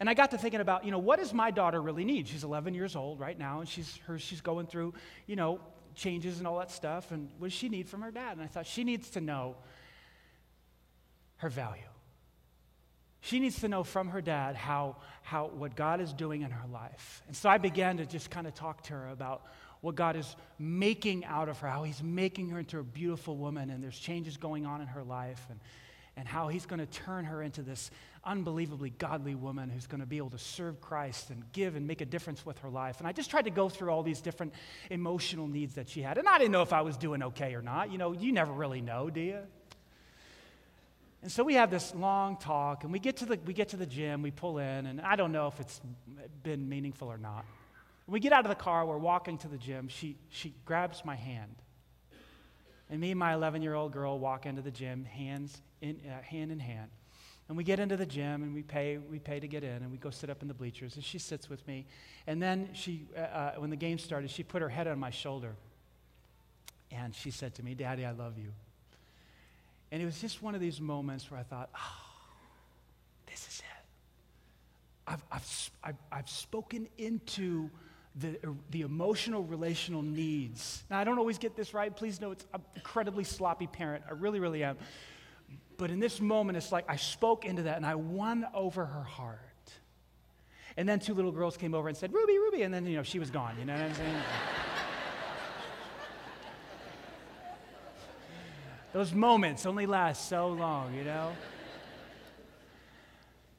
[0.00, 2.28] And I got to thinking about, you know, what does my daughter really need?
[2.28, 4.94] She's 11 years old right now, and she's, her, she's going through,
[5.26, 5.60] you know,
[5.94, 7.10] changes and all that stuff.
[7.10, 8.32] And what does she need from her dad?
[8.32, 9.56] And I thought she needs to know
[11.38, 11.82] her value.
[13.20, 16.68] She needs to know from her dad how, how what God is doing in her
[16.68, 17.22] life.
[17.26, 19.42] And so I began to just kind of talk to her about
[19.80, 23.70] what God is making out of her, how He's making her into a beautiful woman,
[23.70, 25.60] and there's changes going on in her life, and,
[26.16, 27.90] and how He's going to turn her into this
[28.24, 32.00] unbelievably godly woman who's going to be able to serve Christ and give and make
[32.00, 32.98] a difference with her life.
[32.98, 34.52] And I just tried to go through all these different
[34.90, 36.18] emotional needs that she had.
[36.18, 37.90] And I didn't know if I was doing okay or not.
[37.90, 39.38] You know, you never really know, do you?
[41.22, 43.76] And so we have this long talk, and we get to the, we get to
[43.76, 45.80] the gym, we pull in, and I don't know if it's
[46.44, 47.44] been meaningful or not.
[48.08, 49.88] When we get out of the car, we're walking to the gym.
[49.88, 51.54] She, she grabs my hand.
[52.88, 56.22] And me and my 11 year old girl walk into the gym, hands in, uh,
[56.22, 56.88] hand in hand.
[57.48, 59.90] And we get into the gym and we pay, we pay to get in and
[59.90, 60.94] we go sit up in the bleachers.
[60.94, 61.84] And she sits with me.
[62.26, 65.10] And then she, uh, uh, when the game started, she put her head on my
[65.10, 65.54] shoulder.
[66.90, 68.54] And she said to me, Daddy, I love you.
[69.92, 72.26] And it was just one of these moments where I thought, oh,
[73.26, 73.84] this is it.
[75.06, 77.68] I've, I've, I've, I've spoken into
[78.16, 78.38] the,
[78.70, 80.82] the emotional relational needs.
[80.90, 81.94] Now, I don't always get this right.
[81.94, 84.04] Please know it's an incredibly sloppy parent.
[84.08, 84.76] I really, really am.
[85.76, 89.02] but in this moment, it's like I spoke into that and I won over her
[89.02, 89.40] heart.
[90.76, 92.62] And then two little girls came over and said, Ruby, Ruby.
[92.62, 93.56] And then, you know, she was gone.
[93.58, 94.14] You know what I'm saying?
[98.92, 101.32] Those moments only last so long, you know?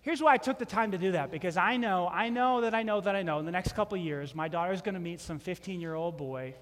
[0.09, 2.73] Here's why I took the time to do that because I know, I know that
[2.73, 4.99] I know that I know in the next couple years, my daughter is going to
[4.99, 6.55] meet some 15 year old boy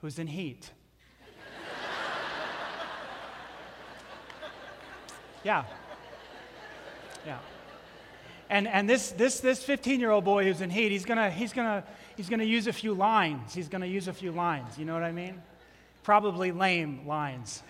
[0.00, 0.70] who's in heat.
[5.42, 5.64] yeah.
[7.26, 7.38] Yeah.
[8.48, 11.52] And, and this, this, this 15 year old boy who's in heat, he's going he's
[11.52, 11.82] gonna,
[12.16, 13.54] he's gonna use a few lines.
[13.54, 14.78] He's going to use a few lines.
[14.78, 15.42] You know what I mean?
[16.04, 17.64] Probably lame lines.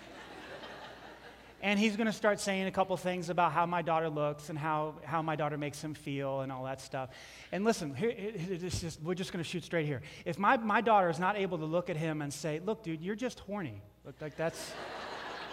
[1.62, 4.58] And he's going to start saying a couple things about how my daughter looks and
[4.58, 7.10] how, how my daughter makes him feel and all that stuff.
[7.52, 8.14] And listen, here,
[8.58, 10.00] just, we're just going to shoot straight here.
[10.24, 13.02] If my, my daughter is not able to look at him and say, Look, dude,
[13.02, 14.72] you're just horny, look like that's,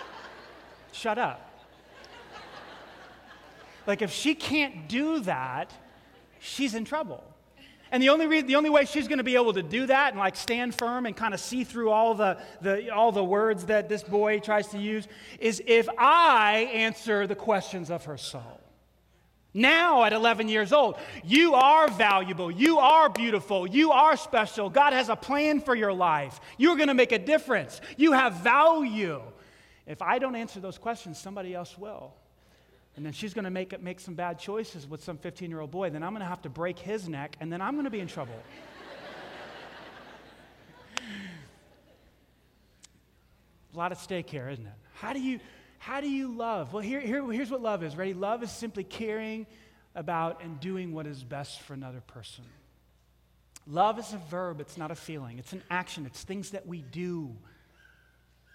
[0.93, 1.53] shut up.
[3.85, 5.73] Like, if she can't do that,
[6.39, 7.23] she's in trouble.
[7.91, 10.11] And the only, re- the only way she's going to be able to do that
[10.11, 13.65] and like stand firm and kind of see through all the, the, all the words
[13.65, 15.07] that this boy tries to use
[15.39, 18.61] is if I answer the questions of her soul.
[19.53, 22.51] Now, at 11 years old, you are valuable.
[22.51, 23.67] You are beautiful.
[23.67, 24.69] You are special.
[24.69, 26.39] God has a plan for your life.
[26.57, 27.81] You're going to make a difference.
[27.95, 29.21] You have value.
[29.87, 32.13] If I don't answer those questions, somebody else will
[32.97, 35.69] and then she's going to make, make some bad choices with some 15 year old
[35.69, 37.91] boy, then I'm going to have to break his neck, and then I'm going to
[37.91, 38.33] be in trouble.
[43.73, 44.73] A lot at stake here, isn't it?
[44.95, 45.39] How do you,
[45.77, 46.73] how do you love?
[46.73, 47.95] Well, here, here, here's what love is.
[47.95, 48.15] Ready?
[48.15, 49.45] Love is simply caring
[49.93, 52.45] about and doing what is best for another person.
[53.67, 55.37] Love is a verb, it's not a feeling.
[55.37, 57.35] It's an action, it's things that we do.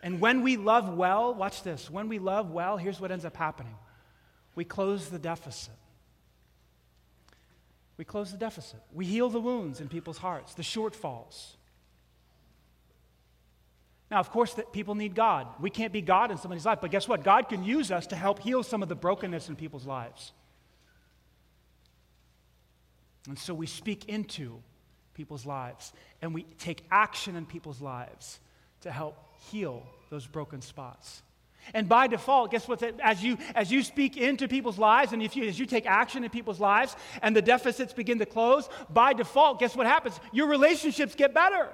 [0.02, 1.88] And when we love well, watch this.
[1.88, 3.76] When we love well, here's what ends up happening
[4.54, 5.74] we close the deficit.
[7.96, 8.80] We close the deficit.
[8.92, 11.52] We heal the wounds in people's hearts, the shortfalls.
[14.10, 15.46] Now, of course, that people need God.
[15.58, 17.24] We can't be God in somebody's life, but guess what?
[17.24, 20.32] God can use us to help heal some of the brokenness in people's lives.
[23.26, 24.60] And so we speak into
[25.14, 28.40] people's lives and we take action in people's lives
[28.82, 29.16] to help
[29.50, 31.22] heal those broken spots.
[31.74, 32.82] And by default, guess what?
[33.00, 36.24] As you, as you speak into people's lives and if you, as you take action
[36.24, 40.18] in people's lives and the deficits begin to close, by default, guess what happens?
[40.32, 41.68] Your relationships get better.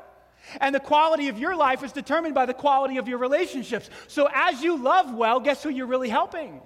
[0.61, 3.91] And the quality of your life is determined by the quality of your relationships.
[4.07, 6.61] So as you love well, guess who you're really helping?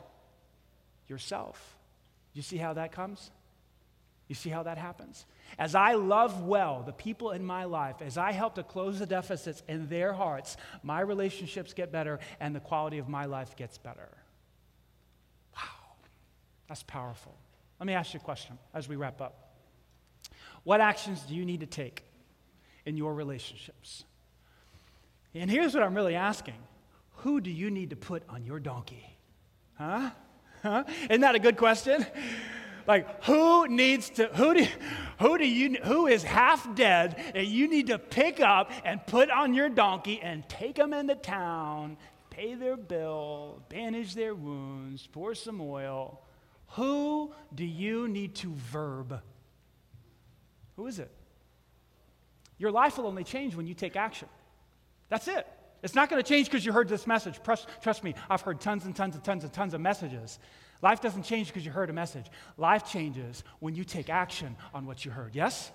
[1.09, 1.77] Yourself.
[2.33, 3.31] You see how that comes?
[4.29, 5.27] You see how that happens?
[5.59, 9.07] As I love well the people in my life, as I help to close the
[9.07, 13.79] deficits in their hearts, my relationships get better and the quality of my life gets
[13.79, 14.09] better.
[15.55, 15.97] Wow,
[16.69, 17.35] that's powerful.
[17.79, 19.53] Let me ask you a question as we wrap up.
[20.65, 22.05] What actions do you need to take
[22.87, 24.05] in your relationships?
[25.35, 26.59] And here's what I'm really asking
[27.17, 29.07] Who do you need to put on your donkey?
[29.75, 30.11] Huh?
[30.62, 30.85] Huh?
[31.11, 32.07] Isn't that a good question?
[32.87, 34.66] Like, who needs to, who do,
[35.18, 39.31] who do you, who is half dead that you need to pick up and put
[39.31, 41.96] on your donkey and take them into town,
[42.31, 46.21] pay their bill, bandage their wounds, pour some oil?
[46.73, 49.21] Who do you need to verb?
[50.77, 51.11] Who is it?
[52.59, 54.29] Your life will only change when you take action.
[55.09, 55.46] That's it.
[55.83, 57.42] It's not going to change because you heard this message.
[57.42, 60.38] Trust, trust me, I've heard tons and tons and tons and tons of messages.
[60.83, 62.27] Life doesn't change because you heard a message.
[62.59, 65.35] Life changes when you take action on what you heard.
[65.35, 65.71] Yes?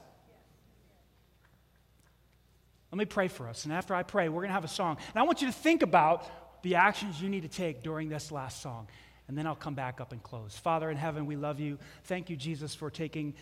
[2.91, 3.63] Let me pray for us.
[3.63, 4.97] And after I pray, we're going to have a song.
[5.13, 6.29] And I want you to think about
[6.61, 8.87] the actions you need to take during this last song.
[9.29, 10.57] And then I'll come back up and close.
[10.57, 11.79] Father in heaven, we love you.
[12.03, 13.33] Thank you, Jesus, for taking,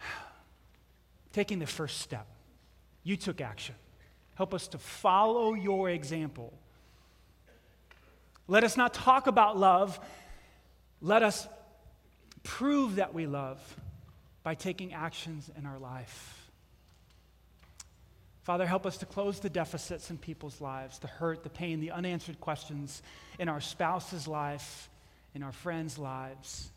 [1.32, 2.26] taking the first step.
[3.04, 3.74] You took action.
[4.34, 6.52] Help us to follow your example.
[8.48, 10.00] Let us not talk about love
[11.00, 11.46] let us
[12.42, 13.58] prove that we love
[14.42, 16.50] by taking actions in our life.
[18.42, 21.90] Father, help us to close the deficits in people's lives, the hurt, the pain, the
[21.90, 23.02] unanswered questions
[23.38, 24.88] in our spouse's life,
[25.34, 26.70] in our friends' lives.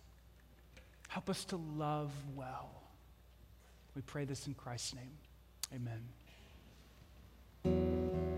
[1.08, 2.70] Help us to love well.
[3.96, 5.12] We pray this in Christ's name.
[7.66, 8.33] Amen.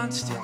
[0.00, 0.39] Your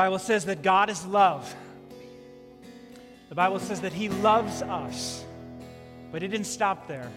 [0.00, 1.54] Bible says that God is love.
[3.28, 5.22] The Bible says that He loves us,
[6.10, 7.10] but it didn't stop there.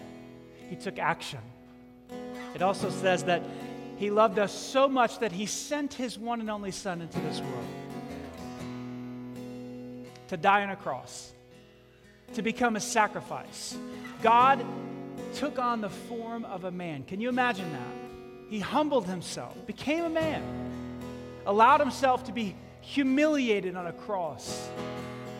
[0.68, 1.38] he took action.
[2.54, 3.42] It also says that
[3.96, 7.40] he loved us so much that he sent his one and only Son into this
[7.40, 7.66] world
[10.28, 11.32] to die on a cross,
[12.34, 13.78] to become a sacrifice.
[14.20, 14.62] God
[15.36, 17.04] took on the form of a man.
[17.04, 18.50] Can you imagine that?
[18.50, 20.42] He humbled himself, became a man,
[21.46, 22.54] allowed himself to be
[22.84, 24.68] humiliated on a cross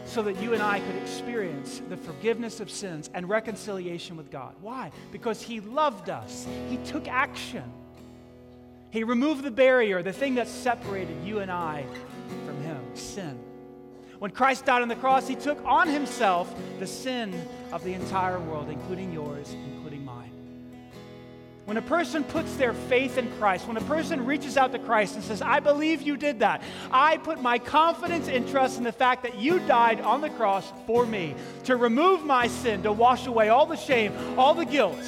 [0.07, 4.55] so that you and I could experience the forgiveness of sins and reconciliation with God.
[4.61, 4.91] Why?
[5.13, 7.65] Because He loved us, He took action.
[8.91, 11.85] He removed the barrier, the thing that separated you and I
[12.47, 13.39] from Him sin.
[14.21, 17.35] When Christ died on the cross, He took on Himself the sin
[17.73, 20.04] of the entire world, including yours, including.
[21.65, 25.15] When a person puts their faith in Christ, when a person reaches out to Christ
[25.15, 28.93] and says, I believe you did that, I put my confidence and trust in the
[28.93, 31.35] fact that you died on the cross for me
[31.65, 35.03] to remove my sin, to wash away all the shame, all the guilt.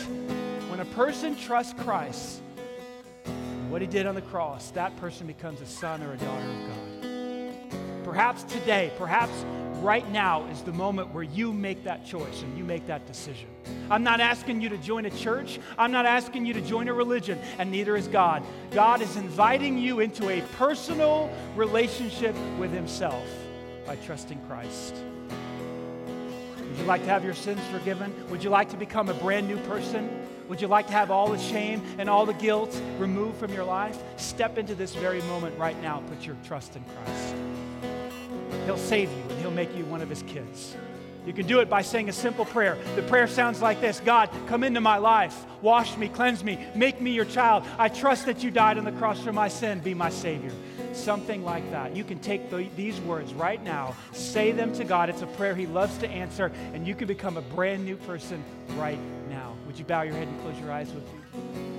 [0.71, 2.41] When a person trusts Christ,
[3.69, 6.69] what he did on the cross, that person becomes a son or a daughter of
[6.69, 8.05] God.
[8.05, 9.45] Perhaps today, perhaps
[9.83, 13.49] right now is the moment where you make that choice and you make that decision.
[13.91, 15.59] I'm not asking you to join a church.
[15.79, 18.43] I'm not asking you to join a religion, and neither is God.
[18.70, 23.27] God is inviting you into a personal relationship with Himself
[23.87, 24.95] by trusting Christ.
[26.59, 28.12] Would you like to have your sins forgiven?
[28.31, 30.11] Would you like to become a brand new person?
[30.49, 33.64] Would you like to have all the shame and all the guilt removed from your
[33.64, 33.99] life?
[34.16, 36.03] Step into this very moment right now.
[36.09, 37.56] Put your trust in Christ.
[38.65, 40.77] He'll save you and He'll make you one of His kids.
[41.27, 42.79] You can do it by saying a simple prayer.
[42.95, 45.45] The prayer sounds like this God, come into my life.
[45.61, 47.65] Wash me, cleanse me, make me your child.
[47.79, 49.81] I trust that you died on the cross for my sin.
[49.81, 50.53] Be my Savior.
[50.93, 51.97] Something like that.
[51.97, 55.11] You can take the, these words right now, say them to God.
[55.11, 58.43] It's a prayer He loves to answer, and you can become a brand new person
[58.77, 59.57] right now.
[59.67, 61.76] Would you bow your head and close your eyes with me?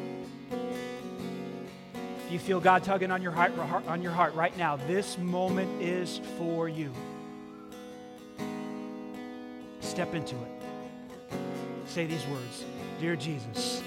[2.28, 3.58] If you feel God tugging on your heart,
[3.88, 6.92] on your heart right now, this moment is for you.
[9.80, 11.40] Step into it.
[11.86, 12.66] Say these words
[13.00, 13.82] Dear Jesus,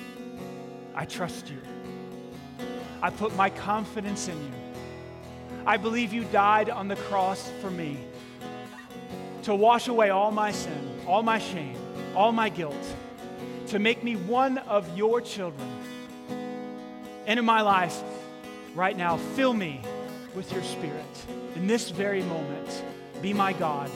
[0.95, 1.59] I trust you.
[3.03, 4.53] I put my confidence in you.
[5.67, 7.99] I believe you died on the cross for me
[9.43, 11.77] to wash away all my sin, all my shame,
[12.17, 12.97] all my guilt,
[13.67, 15.69] to make me one of your children.
[17.27, 18.03] Into my life
[18.75, 19.81] right now, fill me
[20.35, 21.05] with your spirit.
[21.55, 22.85] In this very moment,
[23.21, 23.91] be my God.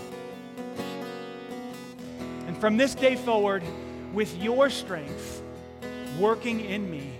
[2.46, 3.62] And from this day forward,
[4.12, 5.42] with your strength
[6.18, 7.10] working in me,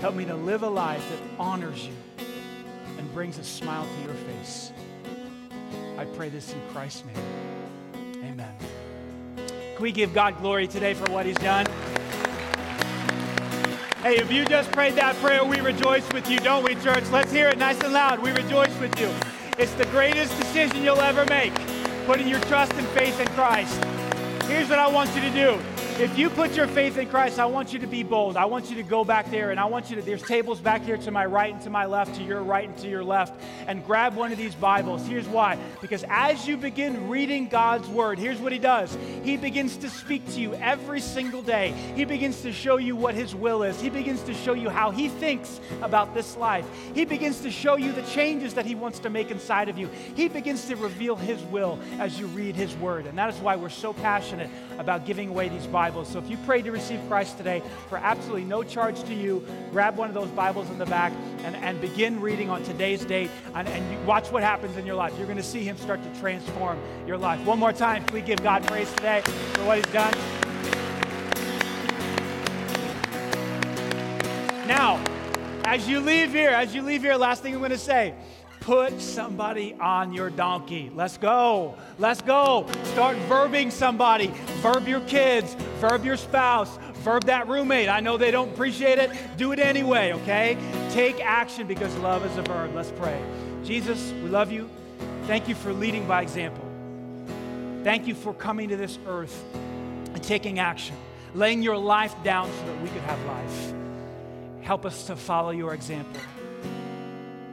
[0.00, 2.26] help me to live a life that honors you
[2.98, 4.72] and brings a smile to your face.
[5.98, 8.24] I pray this in Christ's name.
[8.24, 8.54] Amen.
[9.36, 11.66] Can we give God glory today for what He's done?
[14.02, 17.08] Hey, if you just prayed that prayer, we rejoice with you, don't we, church?
[17.12, 18.18] Let's hear it nice and loud.
[18.18, 19.08] We rejoice with you.
[19.58, 21.54] It's the greatest decision you'll ever make,
[22.04, 23.72] putting your trust and faith in Christ.
[24.46, 25.71] Here's what I want you to do.
[25.98, 28.38] If you put your faith in Christ, I want you to be bold.
[28.38, 30.82] I want you to go back there and I want you to, there's tables back
[30.82, 33.38] here to my right and to my left, to your right and to your left,
[33.66, 35.06] and grab one of these Bibles.
[35.06, 35.58] Here's why.
[35.82, 40.26] Because as you begin reading God's Word, here's what He does He begins to speak
[40.32, 41.74] to you every single day.
[41.94, 43.78] He begins to show you what His will is.
[43.78, 46.66] He begins to show you how He thinks about this life.
[46.94, 49.90] He begins to show you the changes that He wants to make inside of you.
[50.16, 53.04] He begins to reveal His will as you read His Word.
[53.04, 55.81] And that is why we're so passionate about giving away these Bibles.
[55.82, 59.96] So if you prayed to receive Christ today for absolutely no charge to you, grab
[59.96, 61.12] one of those Bibles in the back
[61.42, 65.12] and, and begin reading on today's date and, and watch what happens in your life.
[65.16, 67.44] You're going to see Him start to transform your life.
[67.44, 69.22] One more time, we give God praise today
[69.54, 70.12] for what He's done.
[74.68, 75.02] Now,
[75.64, 78.14] as you leave here, as you leave here, last thing I'm going to say
[78.62, 80.90] put somebody on your donkey.
[80.94, 81.74] Let's go.
[81.98, 82.66] Let's go.
[82.84, 84.28] Start verbing somebody.
[84.60, 87.88] Verb your kids, verb your spouse, verb that roommate.
[87.88, 89.10] I know they don't appreciate it.
[89.36, 90.56] Do it anyway, okay?
[90.90, 92.74] Take action because love is a verb.
[92.74, 93.20] Let's pray.
[93.64, 94.70] Jesus, we love you.
[95.26, 96.64] Thank you for leading by example.
[97.82, 100.94] Thank you for coming to this earth and taking action,
[101.34, 103.74] laying your life down so that we could have life.
[104.62, 106.20] Help us to follow your example.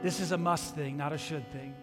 [0.02, 1.74] This is a must thing, not a should thing.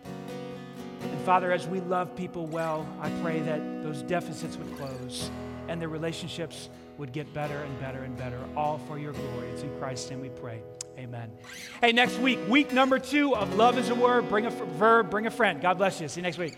[1.01, 5.29] And Father, as we love people well, I pray that those deficits would close
[5.67, 9.49] and their relationships would get better and better and better, all for your glory.
[9.49, 10.61] It's in Christ's name we pray.
[10.97, 11.31] Amen.
[11.79, 14.29] Hey, next week, week number two of Love is a Verb.
[14.29, 15.61] Bring a verb, bring a friend.
[15.61, 16.07] God bless you.
[16.07, 16.57] See you next week.